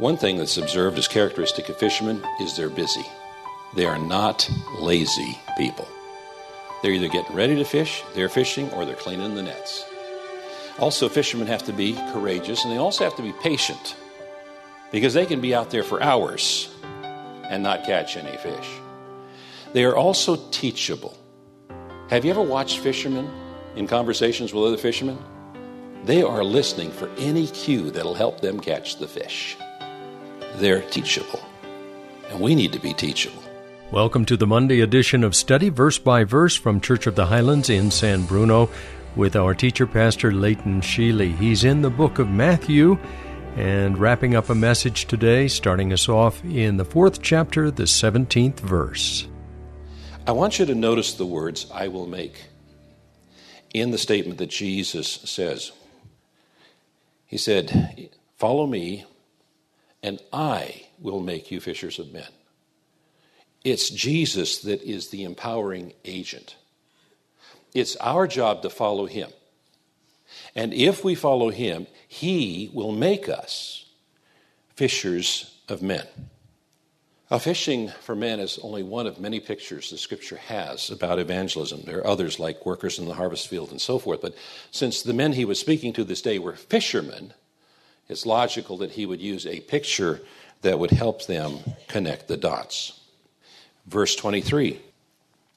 [0.00, 3.04] One thing that's observed as characteristic of fishermen is they're busy.
[3.74, 5.86] They are not lazy people.
[6.80, 9.84] They're either getting ready to fish, they're fishing, or they're cleaning the nets.
[10.78, 13.94] Also, fishermen have to be courageous and they also have to be patient
[14.90, 16.74] because they can be out there for hours
[17.50, 18.70] and not catch any fish.
[19.74, 21.14] They are also teachable.
[22.08, 23.30] Have you ever watched fishermen
[23.76, 25.18] in conversations with other fishermen?
[26.06, 29.58] They are listening for any cue that'll help them catch the fish.
[30.56, 31.40] They're teachable,
[32.28, 33.42] and we need to be teachable.
[33.92, 37.70] Welcome to the Monday edition of Study Verse by Verse from Church of the Highlands
[37.70, 38.68] in San Bruno
[39.14, 41.36] with our teacher, Pastor Leighton Sheely.
[41.36, 42.98] He's in the book of Matthew
[43.56, 48.60] and wrapping up a message today, starting us off in the fourth chapter, the 17th
[48.60, 49.28] verse.
[50.26, 52.46] I want you to notice the words I will make
[53.72, 55.72] in the statement that Jesus says.
[57.24, 59.04] He said, Follow me,
[60.02, 62.28] and I will make you fishers of men.
[63.64, 66.56] It's Jesus that is the empowering agent.
[67.74, 69.30] It's our job to follow him.
[70.54, 73.84] And if we follow him, he will make us
[74.74, 76.06] fishers of men.
[77.30, 81.82] Now, fishing for men is only one of many pictures the scripture has about evangelism.
[81.84, 84.20] There are others like workers in the harvest field and so forth.
[84.20, 84.34] But
[84.72, 87.34] since the men he was speaking to this day were fishermen,
[88.10, 90.20] it's logical that he would use a picture
[90.62, 91.58] that would help them
[91.88, 93.00] connect the dots.
[93.86, 94.80] Verse 23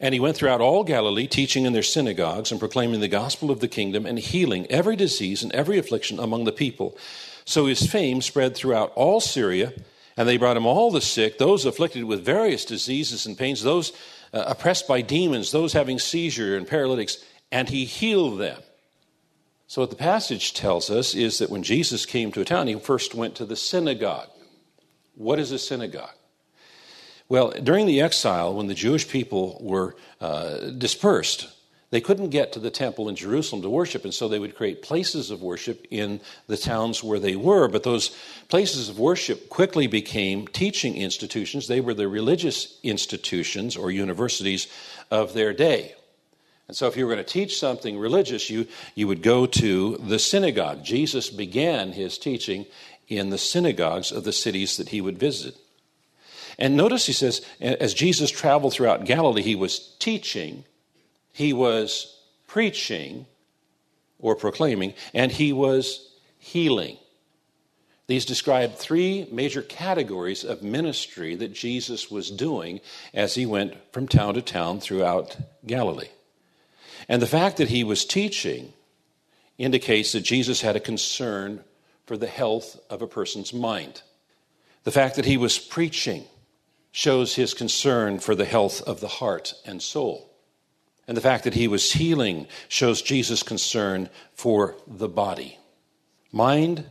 [0.00, 3.60] And he went throughout all Galilee, teaching in their synagogues and proclaiming the gospel of
[3.60, 6.96] the kingdom and healing every disease and every affliction among the people.
[7.44, 9.72] So his fame spread throughout all Syria,
[10.16, 13.92] and they brought him all the sick, those afflicted with various diseases and pains, those
[14.32, 18.60] uh, oppressed by demons, those having seizure and paralytics, and he healed them.
[19.68, 22.74] So, what the passage tells us is that when Jesus came to a town, he
[22.76, 24.30] first went to the synagogue.
[25.14, 26.14] What is a synagogue?
[27.28, 31.48] Well, during the exile, when the Jewish people were uh, dispersed,
[31.90, 34.80] they couldn't get to the temple in Jerusalem to worship, and so they would create
[34.80, 37.68] places of worship in the towns where they were.
[37.68, 38.16] But those
[38.48, 41.68] places of worship quickly became teaching institutions.
[41.68, 44.66] They were the religious institutions or universities
[45.10, 45.94] of their day.
[46.68, 49.96] And so, if you were going to teach something religious, you, you would go to
[49.96, 50.84] the synagogue.
[50.84, 52.66] Jesus began his teaching
[53.08, 55.56] in the synagogues of the cities that he would visit.
[56.58, 60.64] And notice he says, as Jesus traveled throughout Galilee, he was teaching,
[61.32, 63.26] he was preaching
[64.18, 66.98] or proclaiming, and he was healing.
[68.08, 72.80] These describe three major categories of ministry that Jesus was doing
[73.14, 76.08] as he went from town to town throughout Galilee.
[77.08, 78.72] And the fact that he was teaching
[79.56, 81.64] indicates that Jesus had a concern
[82.06, 84.02] for the health of a person's mind.
[84.84, 86.24] The fact that he was preaching
[86.92, 90.30] shows his concern for the health of the heart and soul.
[91.06, 95.58] And the fact that he was healing shows Jesus' concern for the body
[96.30, 96.84] mind,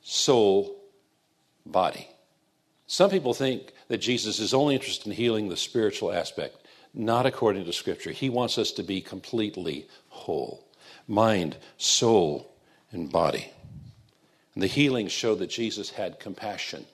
[0.00, 0.76] soul,
[1.66, 2.08] body.
[2.86, 6.59] Some people think that Jesus is only interested in healing the spiritual aspect,
[6.92, 8.10] not according to Scripture.
[8.10, 10.66] He wants us to be completely whole
[11.06, 12.52] mind, soul,
[12.92, 13.52] and body.
[14.54, 16.86] And the healings show that Jesus had compassion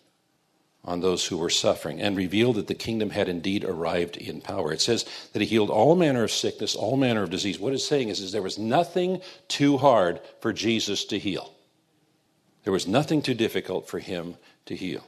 [0.85, 4.73] on those who were suffering and revealed that the kingdom had indeed arrived in power.
[4.73, 7.59] It says that he healed all manner of sickness, all manner of disease.
[7.59, 11.53] What it's saying is, is there was nothing too hard for Jesus to heal.
[12.65, 15.07] There was nothing too difficult for him to heal.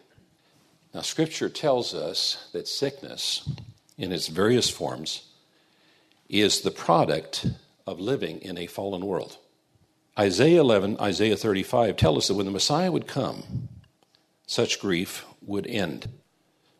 [0.92, 3.48] Now, Scripture tells us that sickness,
[3.98, 5.24] in its various forms,
[6.28, 7.46] is the product
[7.86, 9.36] of living in a fallen world.
[10.18, 13.68] Isaiah 11, Isaiah 35 tell us that when the Messiah would come,
[14.46, 16.08] such grief would end.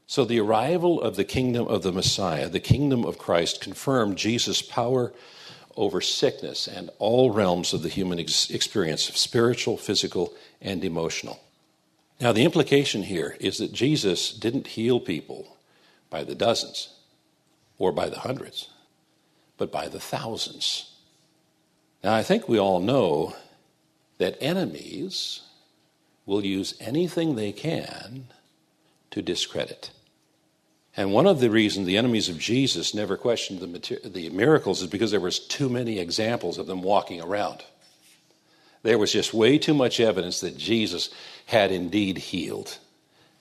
[0.06, 4.62] So the arrival of the kingdom of the Messiah, the kingdom of Christ, confirmed Jesus'
[4.62, 5.12] power
[5.76, 11.41] over sickness and all realms of the human ex- experience spiritual, physical, and emotional.
[12.20, 15.56] Now, the implication here is that Jesus didn't heal people
[16.11, 16.97] by the dozens
[17.78, 18.69] or by the hundreds,
[19.56, 20.92] but by the thousands.
[22.02, 23.34] Now, I think we all know
[24.19, 25.42] that enemies
[26.26, 28.26] will use anything they can
[29.10, 29.90] to discredit.
[30.96, 34.88] And one of the reasons the enemies of Jesus never questioned the, the miracles is
[34.88, 37.62] because there was too many examples of them walking around.
[38.82, 41.10] There was just way too much evidence that Jesus
[41.46, 42.78] had indeed healed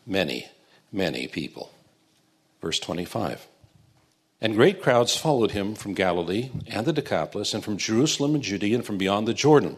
[0.06, 0.48] many,
[0.92, 1.72] many people.
[2.62, 3.46] Verse 25.
[4.40, 8.76] And great crowds followed him from Galilee and the Decapolis, and from Jerusalem and Judea,
[8.76, 9.78] and from beyond the Jordan.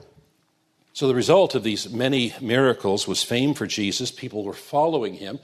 [0.92, 4.12] So the result of these many miracles was fame for Jesus.
[4.12, 5.40] People were following him.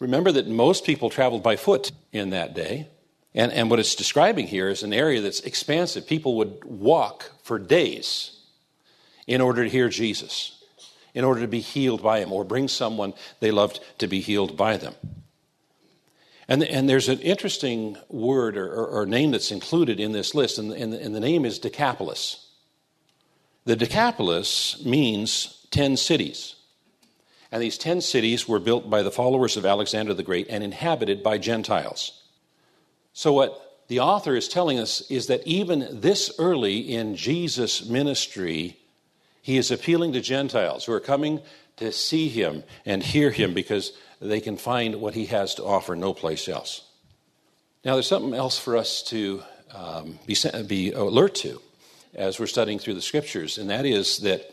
[0.00, 2.88] Remember that most people traveled by foot in that day.
[3.34, 6.06] And, and what it's describing here is an area that's expansive.
[6.06, 8.40] People would walk for days
[9.26, 10.64] in order to hear Jesus,
[11.14, 14.56] in order to be healed by him, or bring someone they loved to be healed
[14.56, 14.94] by them.
[16.48, 20.58] And, and there's an interesting word or, or, or name that's included in this list,
[20.58, 22.46] and, and, and the name is Decapolis.
[23.64, 26.54] The Decapolis means 10 cities.
[27.50, 31.22] And these 10 cities were built by the followers of Alexander the Great and inhabited
[31.22, 32.22] by Gentiles.
[33.12, 38.78] So, what the author is telling us is that even this early in Jesus' ministry,
[39.42, 41.40] he is appealing to Gentiles who are coming
[41.76, 45.94] to see him and hear him because they can find what he has to offer
[45.94, 46.82] no place else.
[47.84, 49.42] Now, there's something else for us to
[49.72, 50.36] um, be,
[50.66, 51.60] be alert to
[52.14, 54.50] as we're studying through the scriptures, and that is that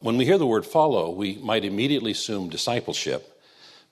[0.00, 3.40] when we hear the word follow, we might immediately assume discipleship,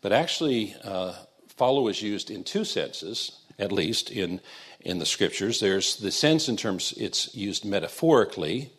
[0.01, 1.13] but actually, uh,
[1.49, 4.41] follow is used in two senses, at least in,
[4.81, 5.61] in the scriptures.
[5.61, 8.73] There's the sense in terms it's used metaphorically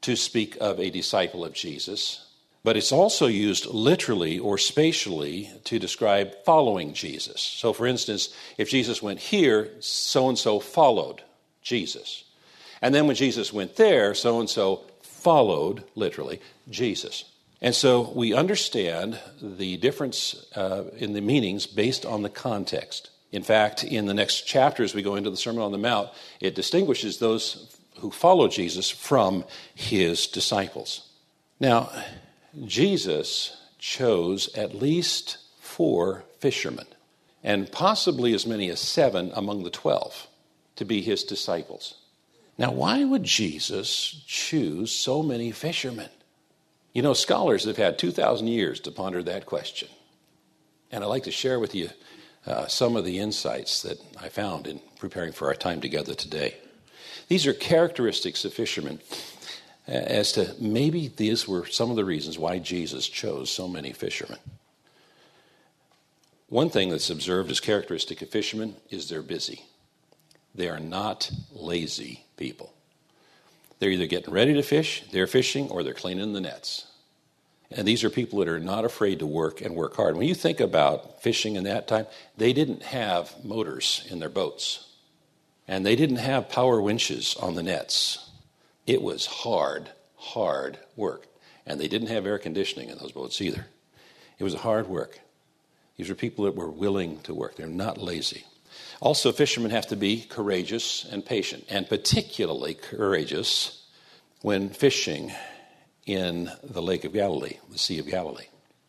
[0.00, 2.26] to speak of a disciple of Jesus,
[2.64, 7.40] but it's also used literally or spatially to describe following Jesus.
[7.40, 11.22] So, for instance, if Jesus went here, so and so followed
[11.62, 12.24] Jesus.
[12.80, 17.24] And then when Jesus went there, so and so followed, literally, Jesus.
[17.60, 23.10] And so we understand the difference uh, in the meanings based on the context.
[23.30, 26.10] In fact, in the next chapter, as we go into the Sermon on the Mount,
[26.40, 29.44] it distinguishes those who follow Jesus from
[29.74, 31.08] his disciples.
[31.60, 31.90] Now,
[32.66, 36.86] Jesus chose at least four fishermen,
[37.42, 40.28] and possibly as many as seven among the twelve,
[40.76, 41.94] to be his disciples.
[42.58, 46.10] Now, why would Jesus choose so many fishermen?
[46.92, 49.88] You know, scholars have had 2,000 years to ponder that question.
[50.90, 51.88] And I'd like to share with you
[52.46, 56.56] uh, some of the insights that I found in preparing for our time together today.
[57.28, 59.00] These are characteristics of fishermen
[59.86, 64.38] as to maybe these were some of the reasons why Jesus chose so many fishermen.
[66.48, 69.64] One thing that's observed as characteristic of fishermen is they're busy.
[70.54, 72.72] They are not lazy people.
[73.78, 76.86] They're either getting ready to fish, they're fishing, or they're cleaning the nets.
[77.70, 80.16] And these are people that are not afraid to work and work hard.
[80.16, 82.06] When you think about fishing in that time,
[82.36, 84.86] they didn't have motors in their boats,
[85.66, 88.30] and they didn't have power winches on the nets.
[88.86, 91.26] It was hard, hard work.
[91.66, 93.66] And they didn't have air conditioning in those boats either.
[94.38, 95.20] It was hard work.
[95.96, 98.44] These were people that were willing to work, they're not lazy.
[99.00, 103.86] Also, fishermen have to be courageous and patient, and particularly courageous
[104.40, 105.32] when fishing
[106.06, 108.46] in the Lake of Galilee, the Sea of Galilee.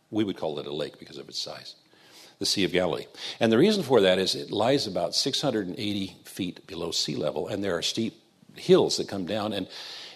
[0.09, 1.75] We would call it a lake because of its size,
[2.39, 3.07] the Sea of Galilee.
[3.39, 7.63] And the reason for that is it lies about 680 feet below sea level, and
[7.63, 8.22] there are steep
[8.55, 9.67] hills that come down, and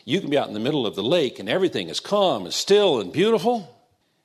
[0.05, 2.53] you can be out in the middle of the lake, and everything is calm and
[2.53, 3.73] still and beautiful.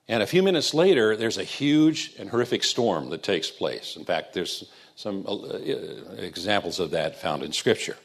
[0.08, 3.96] And a few minutes later, there's a huge and horrific storm that takes place.
[3.96, 5.56] In fact, there's some uh,
[6.18, 7.96] examples of that found in Scripture.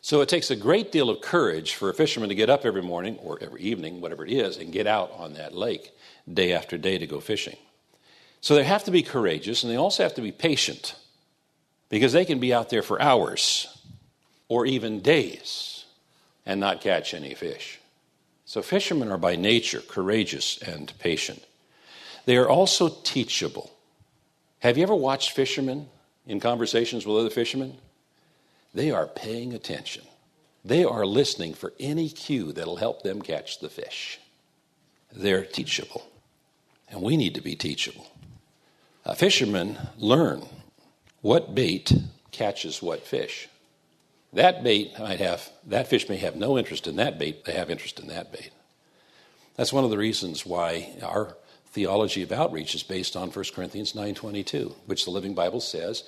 [0.00, 2.82] So it takes a great deal of courage for a fisherman to get up every
[2.82, 5.92] morning or every evening, whatever it is, and get out on that lake
[6.30, 7.56] day after day to go fishing.
[8.42, 10.94] So they have to be courageous and they also have to be patient
[11.88, 13.73] because they can be out there for hours
[14.48, 15.84] or even days
[16.46, 17.80] and not catch any fish.
[18.44, 21.42] So fishermen are by nature courageous and patient.
[22.26, 23.70] They are also teachable.
[24.60, 25.88] Have you ever watched fishermen
[26.26, 27.76] in conversations with other fishermen,
[28.72, 30.04] they are paying attention.
[30.64, 34.18] They are listening for any cue that'll help them catch the fish.
[35.12, 36.06] They're teachable.
[36.88, 38.06] And we need to be teachable.
[39.04, 40.42] A fishermen learn
[41.20, 41.92] what bait
[42.30, 43.48] catches what fish.
[44.34, 47.70] That bait might have, that fish may have no interest in that bait, they have
[47.70, 48.50] interest in that bait.
[49.54, 51.36] That's one of the reasons why our
[51.66, 56.02] theology of outreach is based on 1 Corinthians 9:22, which the Living Bible says,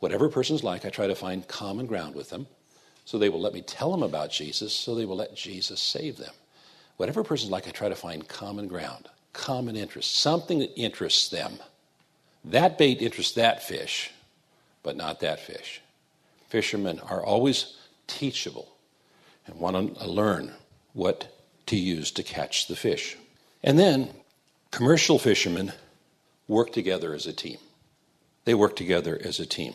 [0.00, 2.48] whatever person's like, I try to find common ground with them,
[3.04, 6.16] so they will let me tell them about Jesus, so they will let Jesus save
[6.16, 6.34] them.
[6.96, 9.08] Whatever person's like, I try to find common ground.
[9.32, 11.58] common interest, something that interests them.
[12.44, 14.10] That bait interests that fish,
[14.82, 15.80] but not that fish.
[16.48, 17.76] Fishermen are always
[18.06, 18.68] teachable
[19.46, 20.52] and want to learn
[20.92, 21.34] what
[21.66, 23.16] to use to catch the fish.
[23.62, 24.10] And then
[24.70, 25.72] commercial fishermen
[26.46, 27.58] work together as a team.
[28.44, 29.74] They work together as a team.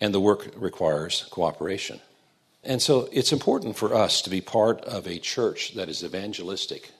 [0.00, 2.00] And the work requires cooperation.
[2.64, 6.90] And so it's important for us to be part of a church that is evangelistic,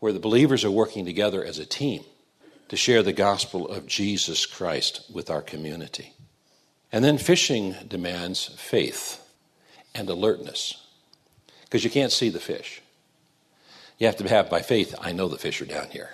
[0.00, 2.04] where the believers are working together as a team
[2.68, 6.12] to share the gospel of Jesus Christ with our community.
[6.90, 9.20] And then fishing demands faith
[9.94, 10.86] and alertness
[11.64, 12.80] because you can't see the fish.
[13.98, 16.10] You have to have by faith, I know the fish are down here.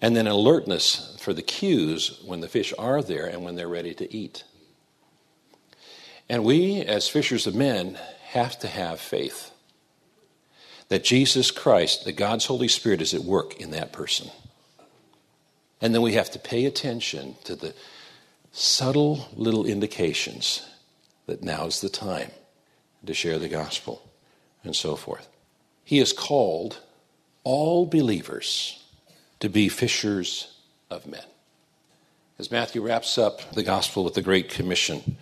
[0.00, 3.94] And then alertness for the cues when the fish are there and when they're ready
[3.94, 4.44] to eat.
[6.28, 9.50] And we, as fishers of men, have to have faith
[10.88, 14.28] that Jesus Christ, that God's Holy Spirit, is at work in that person.
[15.80, 17.74] And then we have to pay attention to the
[18.52, 20.66] subtle little indications
[21.26, 22.30] that now's the time
[23.06, 24.10] to share the gospel
[24.64, 25.28] and so forth.
[25.84, 26.80] He has called
[27.44, 28.82] all believers
[29.40, 30.56] to be fishers
[30.90, 31.24] of men.
[32.38, 35.16] As Matthew wraps up the gospel with the Great Commission,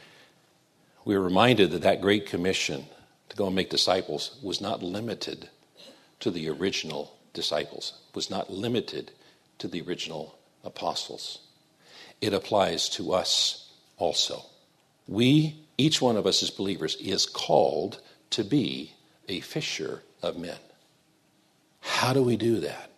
[1.05, 2.87] we are reminded that that Great Commission
[3.29, 5.49] to go and make disciples was not limited
[6.21, 9.13] to the original disciples, was not limited
[9.59, 11.39] to the original apostles.
[12.21, 14.43] It applies to us also.
[15.07, 18.93] We, each one of us as believers, is called to be
[19.29, 20.59] a fisher of men.
[21.81, 22.91] How do we do that?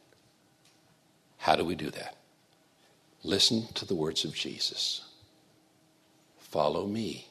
[1.38, 2.16] How do we do that?
[3.22, 5.02] Listen to the words of Jesus.
[6.38, 7.28] Follow me,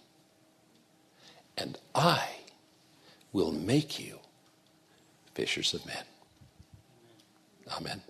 [1.58, 2.26] and I
[3.34, 4.20] will make you
[5.34, 6.04] fishers of men.
[7.78, 8.02] Amen.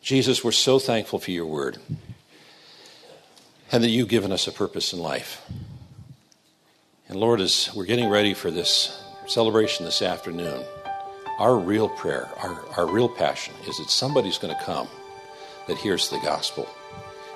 [0.00, 1.78] Jesus, we're so thankful for your word
[3.70, 5.42] and that you've given us a purpose in life.
[7.08, 10.64] And Lord, as we're getting ready for this celebration this afternoon,
[11.38, 14.88] our real prayer, our, our real passion is that somebody's going to come
[15.66, 16.68] that hears the gospel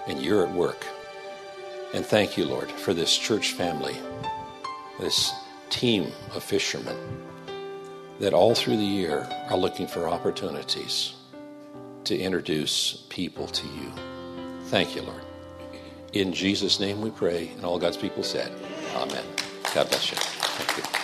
[0.07, 0.85] and you're at work.
[1.95, 3.97] And thank you, Lord, for this church family,
[4.99, 5.33] this
[5.71, 6.97] team of fishermen
[8.21, 11.15] that all through the year are looking for opportunities
[12.05, 13.93] to introduce people to you.
[14.67, 15.32] Thank you, Lord.
[16.13, 18.53] In Jesus' name we pray, and all God's people said,
[18.95, 19.25] Amen.
[19.75, 20.19] God bless you.
[20.77, 21.03] You.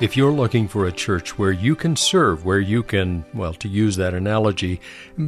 [0.00, 3.68] If you're looking for a church where you can serve, where you can, well, to
[3.68, 4.80] use that analogy,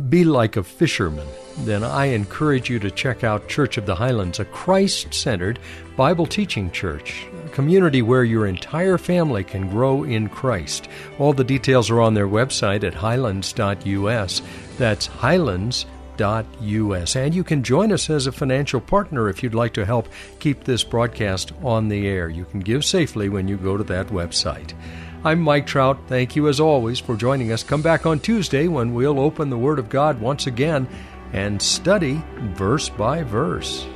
[0.08, 4.40] be like a fisherman, then I encourage you to check out Church of the Highlands,
[4.40, 5.60] a Christ centered
[5.96, 10.88] Bible teaching church, a community where your entire family can grow in Christ.
[11.20, 14.42] All the details are on their website at highlands.us.
[14.76, 15.06] That's
[16.18, 17.16] highlands.us.
[17.16, 20.08] And you can join us as a financial partner if you'd like to help
[20.40, 22.28] keep this broadcast on the air.
[22.28, 24.74] You can give safely when you go to that website.
[25.24, 25.98] I'm Mike Trout.
[26.06, 27.62] Thank you as always for joining us.
[27.62, 30.86] Come back on Tuesday when we'll open the Word of God once again
[31.32, 32.22] and study
[32.54, 33.86] verse by verse.